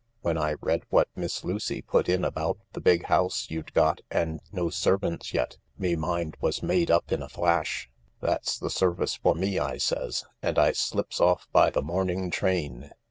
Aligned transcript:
When 0.21 0.35
I 0.35 0.53
read 0.61 0.81
what 0.89 1.09
Miss 1.15 1.43
Lucy 1.43 1.83
put 1.83 2.09
in 2.09 2.25
about 2.25 2.57
the 2.73 2.81
big 2.81 3.05
house 3.05 3.45
you'd 3.51 3.71
got 3.75 4.01
and 4.09 4.39
no 4.51 4.71
servants 4.71 5.31
yet, 5.31 5.59
me 5.77 5.95
mind 5.95 6.37
was 6.41 6.63
made 6.63 6.89
up 6.89 7.11
in 7.11 7.21
a 7.21 7.29
flash. 7.29 7.87
That's 8.19 8.57
the 8.57 8.71
service 8.71 9.13
for 9.13 9.35
me, 9.35 9.59
I 9.59 9.77
says, 9.77 10.25
and 10.41 10.57
I 10.57 10.71
slips 10.71 11.19
ofi 11.19 11.43
by 11.51 11.69
the 11.69 11.83
morning 11.83 12.31
train. 12.31 12.89